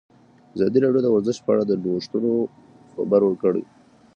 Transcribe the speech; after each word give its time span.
ازادي 0.55 0.77
راډیو 0.83 1.03
د 1.03 1.07
ورزش 1.11 1.37
په 1.43 1.49
اړه 1.53 1.63
د 1.65 1.71
نوښتونو 1.83 2.31
خبر 2.93 3.21
ورکړی. 3.25 3.63